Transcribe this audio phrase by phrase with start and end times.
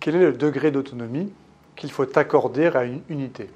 [0.00, 1.32] Quel est le degré d'autonomie
[1.76, 3.48] qu'il faut accorder à une unité?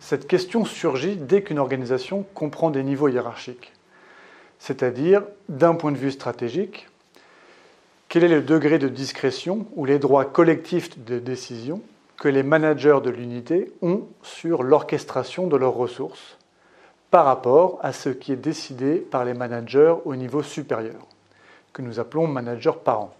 [0.00, 3.72] Cette question surgit dès qu'une organisation comprend des niveaux hiérarchiques,
[4.58, 6.88] c'est-à-dire d'un point de vue stratégique,
[8.08, 11.80] quel est le degré de discrétion ou les droits collectifs de décision
[12.16, 16.36] que les managers de l'unité ont sur l'orchestration de leurs ressources?
[17.14, 21.06] Par rapport à ce qui est décidé par les managers au niveau supérieur,
[21.72, 23.14] que nous appelons managers parents.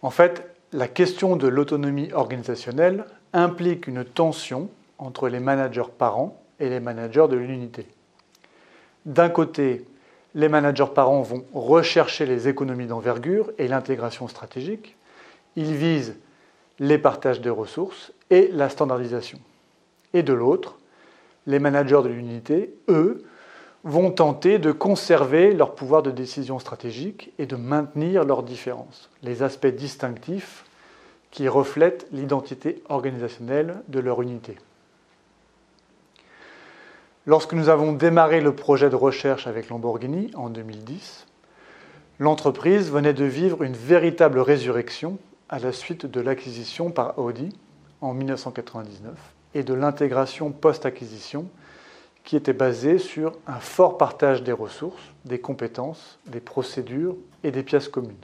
[0.00, 6.70] En fait, la question de l'autonomie organisationnelle implique une tension entre les managers parents et
[6.70, 7.86] les managers de l'unité.
[9.04, 9.84] D'un côté,
[10.34, 14.96] les managers parents vont rechercher les économies d'envergure et l'intégration stratégique.
[15.56, 16.16] Ils visent
[16.78, 19.40] les partages de ressources et la standardisation.
[20.14, 20.78] Et de l'autre,
[21.46, 23.24] les managers de l'unité, eux,
[23.84, 29.42] vont tenter de conserver leur pouvoir de décision stratégique et de maintenir leurs différences, les
[29.42, 30.64] aspects distinctifs
[31.30, 34.56] qui reflètent l'identité organisationnelle de leur unité.
[37.26, 41.26] Lorsque nous avons démarré le projet de recherche avec Lamborghini en 2010,
[42.18, 45.18] l'entreprise venait de vivre une véritable résurrection
[45.48, 47.48] à la suite de l'acquisition par Audi
[48.00, 49.12] en 1999
[49.54, 51.46] et de l'intégration post-acquisition
[52.24, 57.62] qui était basée sur un fort partage des ressources, des compétences, des procédures et des
[57.62, 58.14] pièces communes.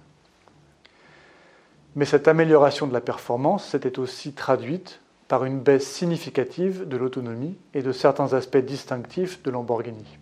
[1.96, 7.56] Mais cette amélioration de la performance s'était aussi traduite par une baisse significative de l'autonomie
[7.74, 10.18] et de certains aspects distinctifs de Lamborghini.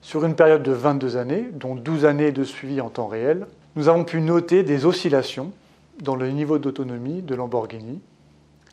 [0.00, 3.88] Sur une période de 22 années, dont 12 années de suivi en temps réel, nous
[3.88, 5.52] avons pu noter des oscillations
[6.00, 8.00] dans le niveau d'autonomie de Lamborghini,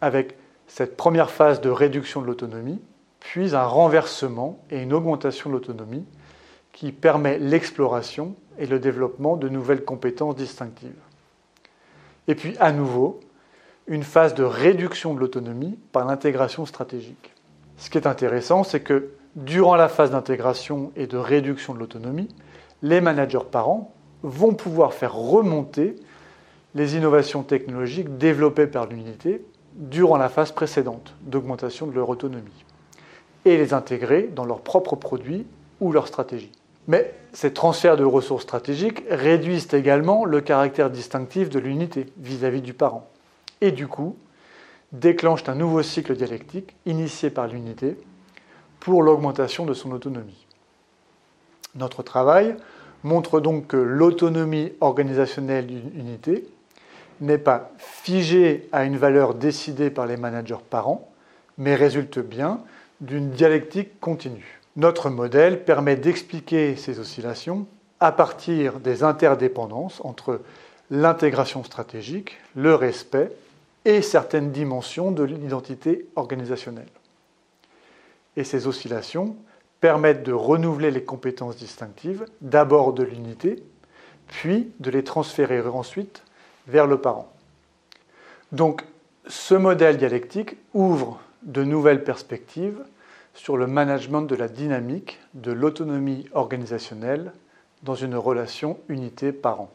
[0.01, 0.35] avec
[0.67, 2.81] cette première phase de réduction de l'autonomie,
[3.19, 6.05] puis un renversement et une augmentation de l'autonomie
[6.71, 10.91] qui permet l'exploration et le développement de nouvelles compétences distinctives.
[12.27, 13.19] Et puis à nouveau,
[13.87, 17.33] une phase de réduction de l'autonomie par l'intégration stratégique.
[17.77, 22.29] Ce qui est intéressant, c'est que durant la phase d'intégration et de réduction de l'autonomie,
[22.81, 25.95] les managers parents vont pouvoir faire remonter
[26.75, 29.43] les innovations technologiques développées par l'unité
[29.75, 32.65] durant la phase précédente d'augmentation de leur autonomie
[33.45, 35.45] et les intégrer dans leurs propres produits
[35.79, 36.51] ou leurs stratégies.
[36.87, 42.73] Mais ces transferts de ressources stratégiques réduisent également le caractère distinctif de l'unité vis-à-vis du
[42.73, 43.09] parent
[43.61, 44.17] et du coup
[44.91, 47.97] déclenchent un nouveau cycle dialectique initié par l'unité
[48.79, 50.45] pour l'augmentation de son autonomie.
[51.75, 52.55] Notre travail
[53.03, 56.45] montre donc que l'autonomie organisationnelle d'une unité
[57.23, 61.11] n'est pas figée à une valeur décidée par les managers parents,
[61.57, 62.61] mais résulte bien
[63.01, 64.59] d'une dialectique continue.
[64.75, 67.67] Notre modèle permet d'expliquer ces oscillations
[67.99, 70.41] à partir des interdépendances entre
[70.91, 73.31] l'intégration stratégique, le respect
[73.85, 76.87] et certaines dimensions de l'identité organisationnelle.
[78.35, 79.35] Et ces oscillations
[79.79, 83.63] permettent de renouveler les compétences distinctives, d'abord de l'unité,
[84.27, 86.23] puis de les transférer ensuite
[86.67, 87.31] vers le parent.
[88.51, 88.83] Donc
[89.27, 92.83] ce modèle dialectique ouvre de nouvelles perspectives
[93.33, 97.33] sur le management de la dynamique de l'autonomie organisationnelle
[97.81, 99.71] dans une relation unité-parent.